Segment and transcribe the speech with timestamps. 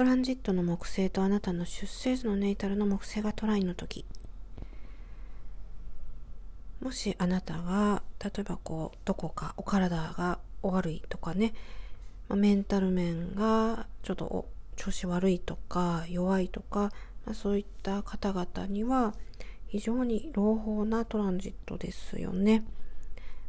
[0.00, 4.06] トランジットの木星とあなたの出生図のネイタルの木星がトライの時
[6.80, 11.52] もしあなたが例えばこうどこかお体がお悪いとかね、
[12.30, 16.90] ま、メンタル面がちょっと調子悪いとか弱いとか、
[17.26, 19.12] まあ、そういった方々には
[19.66, 22.64] 非常に朗報なトランジットですよね。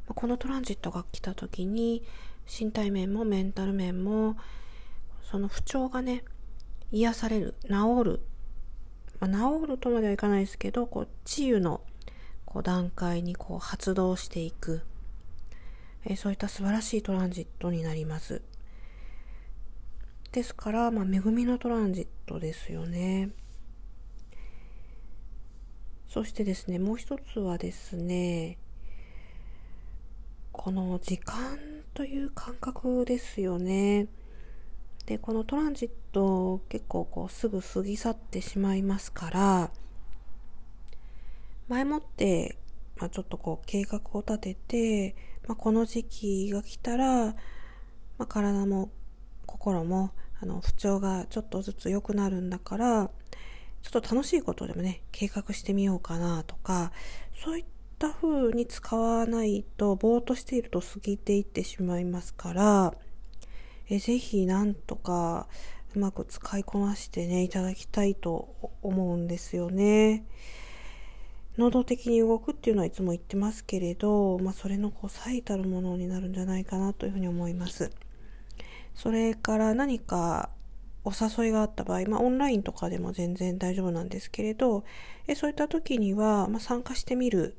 [0.05, 2.03] まあ、このトランジットが来た時に
[2.45, 4.35] 身体面もメンタル面も
[5.23, 6.25] その不調がね
[6.91, 7.69] 癒される治
[8.03, 8.19] る、
[9.19, 11.81] まあ、治るとまではいかないですけどこう治癒の
[12.45, 14.81] こう段階にこう発動していく、
[16.05, 18.41] えー、そういった素晴らしいトランジットになります。
[20.31, 23.31] ですから、まあ、恵みのトランジットですよね。
[26.07, 28.57] そしてですね、もう一つはですね、
[30.51, 31.57] この時間
[31.93, 34.07] という感覚ですよね。
[35.11, 39.71] で、このトランジット結構こうすぐ過ぎ去ってしまいますから、
[41.67, 42.57] 前もって、
[42.97, 45.15] まあ、ちょっとこう計画を立てて、
[45.49, 47.33] まあ、この時期が来たら、ま
[48.19, 48.89] あ、体も
[49.45, 53.09] 心もあの不調がちょっとずつ良くなるんだから
[53.81, 56.91] ちょっと楽しいことでもね計画してみようかなとか
[57.43, 57.65] そういっ
[57.99, 62.93] た風に使わないとぼーっとしていると過ぎていってしまいますから
[63.91, 65.47] えぜひなんとか
[65.93, 70.25] うまく使いこなしてねいただきたいと思うんですよね。
[71.57, 77.91] 能動的に動くっていうのはいつも言ってますけれど、まあ、それのこう最たるものになるんじゃないかなというふうに思います。
[78.95, 80.49] それから何か
[81.03, 84.85] お誘いがあった場合、まあ、オンラインとかでも全然大丈夫なんですけれど、
[85.27, 87.57] えそういった時には、まあ、参加してみる、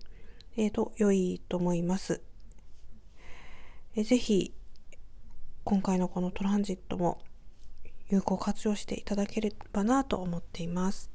[0.56, 2.22] えー、と良いと思います。
[3.94, 4.54] えぜひ、
[5.72, 7.22] 今回のこのトランジットも
[8.10, 11.10] 有効活用していただければなと思っています。